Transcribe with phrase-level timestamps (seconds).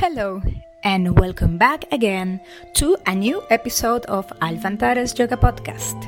[0.00, 0.40] Hello,
[0.84, 2.40] and welcome back again
[2.74, 5.98] to a new episode of Alfantares Yoga Podcast.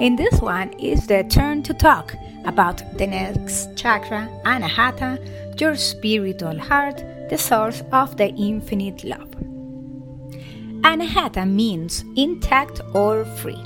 [0.00, 6.58] In this one is the turn to talk about the next chakra, Anahata, your spiritual
[6.58, 9.30] heart, the source of the infinite love.
[10.82, 13.64] Anahata means intact or free.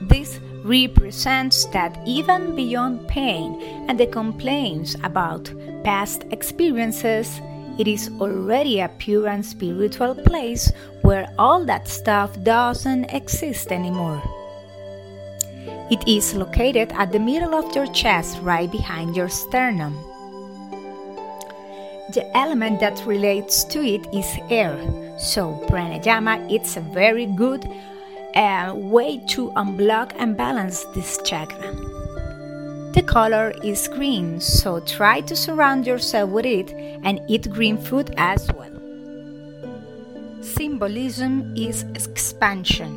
[0.00, 5.52] This represents that even beyond pain and the complaints about
[5.84, 7.40] past experiences,
[7.78, 10.70] it is already a pure and spiritual place
[11.02, 14.22] where all that stuff doesn't exist anymore.
[15.90, 19.94] It is located at the middle of your chest, right behind your sternum.
[22.14, 24.76] The element that relates to it is air,
[25.18, 27.68] so pranayama it's a very good
[28.34, 31.93] uh, way to unblock and balance this chakra.
[32.94, 36.70] The color is green, so try to surround yourself with it
[37.02, 38.70] and eat green food as well.
[40.40, 42.94] Symbolism is expansion.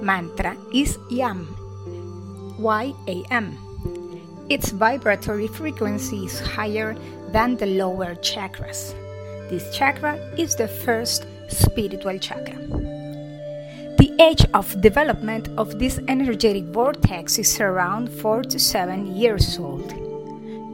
[0.00, 1.56] Mantra is YAM.
[2.60, 3.58] Y A M.
[4.48, 6.94] Its vibratory frequency is higher
[7.32, 8.94] than the lower chakras.
[9.50, 12.54] This chakra is the first spiritual chakra.
[14.20, 19.94] Age of development of this energetic vortex is around 4 to 7 years old.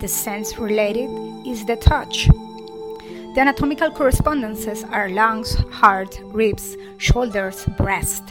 [0.00, 1.08] The sense related
[1.46, 2.26] is the touch.
[2.26, 8.24] The anatomical correspondences are lungs, heart, ribs, shoulders, breast,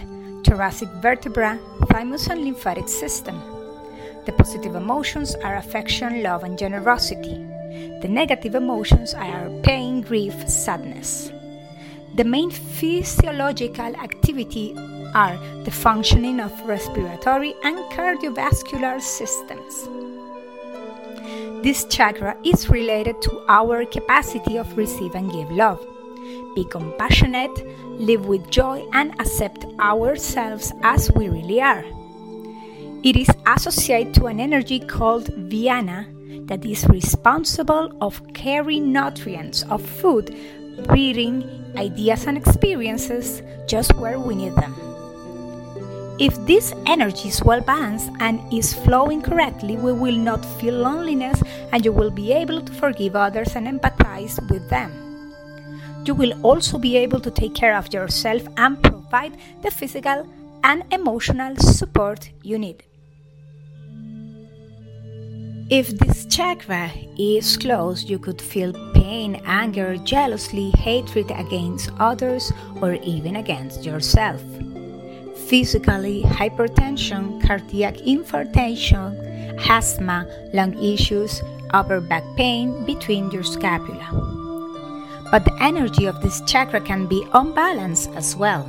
[0.44, 3.40] thoracic vertebra, thymus, and lymphatic system.
[4.26, 7.38] The positive emotions are affection, love, and generosity.
[8.02, 11.32] The negative emotions are pain, grief, sadness.
[12.18, 14.76] The main physiological activity
[15.16, 19.88] are the functioning of respiratory and cardiovascular systems.
[21.64, 25.84] This chakra is related to our capacity of receive and give love.
[26.54, 27.66] Be compassionate,
[28.00, 31.84] live with joy, and accept ourselves as we really are.
[33.04, 39.82] It is associated to an energy called Vyana that is responsible of carrying nutrients of
[39.82, 40.36] food,
[40.88, 41.44] breathing,
[41.78, 44.95] ideas and experiences just where we need them.
[46.18, 51.44] If this energy is well balanced and is flowing correctly, we will not feel loneliness
[51.74, 54.94] and you will be able to forgive others and empathize with them.
[56.06, 60.26] You will also be able to take care of yourself and provide the physical
[60.64, 62.86] and emotional support you need.
[65.70, 72.94] If this chakra is closed, you could feel pain, anger, jealousy, hatred against others, or
[72.94, 74.42] even against yourself.
[75.48, 79.14] Physically, hypertension, cardiac infarction,
[79.70, 84.10] asthma, lung issues, upper back pain between your scapula.
[85.30, 88.64] But the energy of this chakra can be unbalanced as well.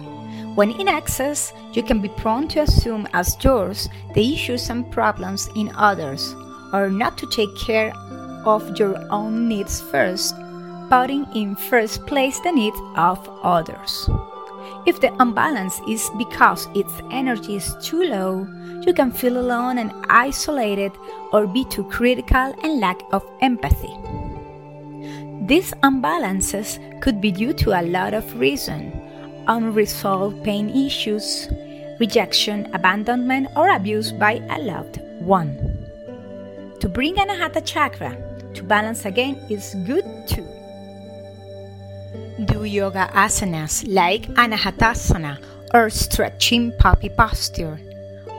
[0.55, 5.49] When in excess, you can be prone to assume as yours the issues and problems
[5.57, 6.35] in others
[6.73, 7.93] or not to take care
[8.45, 10.35] of your own needs first,
[10.91, 14.11] putting in first place the needs of others.
[14.87, 18.47] If the imbalance is because its energy is too low,
[18.87, 20.93] you can feel alone and isolated
[21.33, 23.95] or be too critical and lack of empathy.
[25.47, 28.93] These imbalances could be due to a lot of reasons
[29.49, 31.49] unresolved pain issues,
[32.01, 35.55] rejection, abandonment, or abuse by a loved one.
[36.81, 38.17] To bring Anahata chakra
[38.55, 40.56] to balance again is good too.
[42.45, 45.39] Do yoga asanas like Anahatasana
[45.73, 47.81] or stretching puppy posture,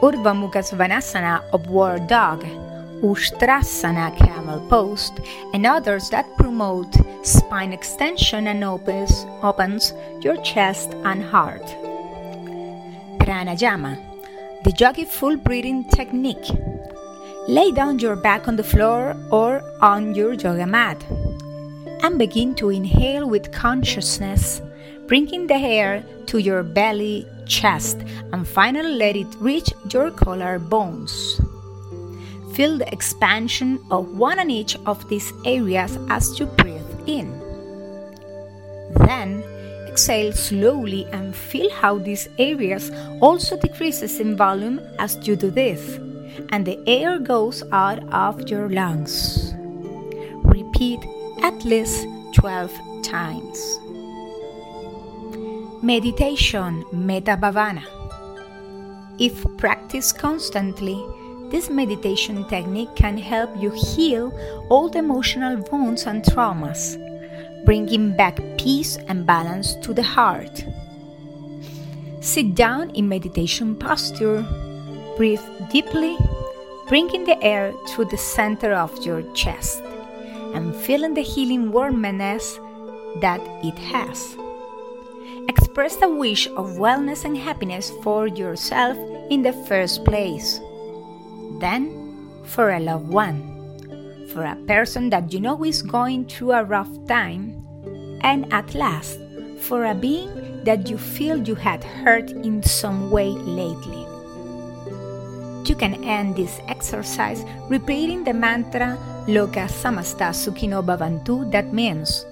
[0.03, 2.43] Urdhva Mukha Svanasana upward dog,
[3.01, 5.11] Ustrasana camel pose,
[5.51, 6.93] and others that promote
[7.23, 11.65] spine extension and opens, opens your chest and heart.
[13.17, 13.97] Pranayama,
[14.63, 16.51] the yogi full breathing technique.
[17.47, 21.03] Lay down your back on the floor or on your yoga mat
[22.01, 24.61] and begin to inhale with consciousness,
[25.07, 27.97] bringing the air to your belly, chest,
[28.33, 31.39] and finally let it reach your collarbones.
[32.55, 37.31] Feel the expansion of one and each of these areas as you breathe in.
[39.05, 39.43] Then
[39.87, 42.91] exhale slowly and feel how these areas
[43.21, 45.99] also decreases in volume as you do this
[46.49, 49.53] and the air goes out of your lungs.
[50.43, 50.99] Repeat
[51.41, 52.71] at least 12
[53.03, 53.79] times.
[55.81, 57.83] Meditation Metta Bhavana.
[59.19, 61.03] If practiced constantly,
[61.49, 64.33] this meditation technique can help you heal
[64.69, 66.97] all the emotional wounds and traumas.
[67.65, 70.63] bringing back peace and balance to the heart.
[72.21, 74.45] Sit down in meditation posture,
[75.17, 76.17] breathe deeply,
[76.87, 79.83] bringing the air through the center of your chest
[80.57, 82.59] and feeling the healing warmness
[83.21, 84.35] that it has.
[85.47, 88.97] Express a wish of wellness and happiness for yourself
[89.29, 90.59] in the first place.
[91.59, 91.93] Then,
[92.43, 93.37] for a loved one,
[94.33, 97.63] for a person that you know is going through a rough time,
[98.21, 99.19] and at last,
[99.61, 104.16] for a being that you feel you had hurt in some way lately.
[105.67, 108.97] You can end this exercise repeating the mantra
[109.27, 112.25] Loka Samasta Sukhino Bhavantu that means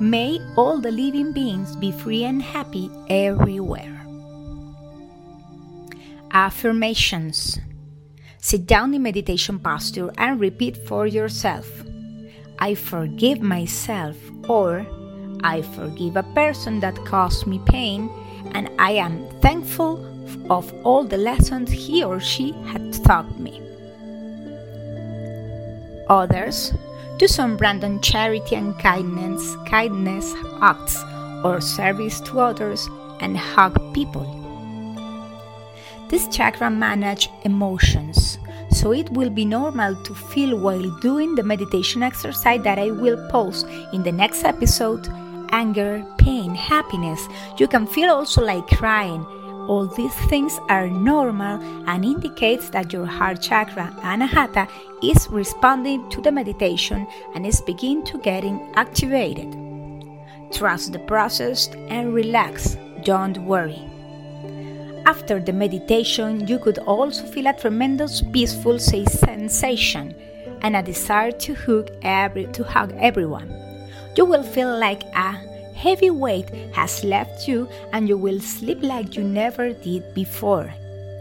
[0.00, 3.94] May all the living beings be free and happy everywhere.
[6.32, 7.60] Affirmations
[8.38, 11.70] Sit down in meditation posture and repeat for yourself
[12.58, 14.16] I forgive myself
[14.48, 14.84] or
[15.44, 18.10] I forgive a person that caused me pain
[18.52, 20.04] and I am thankful
[20.50, 23.60] of all the lessons he or she had taught me.
[26.08, 26.72] Others
[27.18, 31.02] do some random charity and kindness, kindness acts
[31.44, 32.88] or service to others
[33.20, 34.32] and hug people.
[36.08, 38.38] This chakra manage emotions,
[38.70, 43.28] so it will be normal to feel while doing the meditation exercise that I will
[43.28, 45.08] post in the next episode
[45.56, 47.26] anger, pain, happiness.
[47.56, 49.24] You can feel also like crying.
[49.68, 54.68] All these things are normal and indicates that your heart chakra anahata
[55.02, 59.50] is responding to the meditation and is beginning to getting activated.
[60.52, 62.76] Trust the process and relax.
[63.02, 63.82] Don't worry.
[65.06, 70.14] After the meditation, you could also feel a tremendous peaceful sensation
[70.60, 73.65] and a desire to hug every to hug everyone.
[74.16, 75.32] You will feel like a
[75.74, 80.72] heavy weight has left you and you will sleep like you never did before.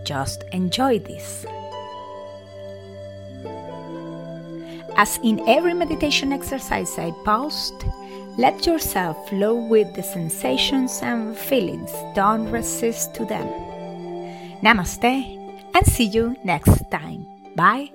[0.03, 1.45] Just enjoy this.
[4.97, 7.73] As in every meditation exercise I post,
[8.37, 11.91] let yourself flow with the sensations and feelings.
[12.15, 13.47] Don't resist to them.
[14.63, 15.03] Namaste
[15.75, 17.27] and see you next time.
[17.55, 17.94] Bye.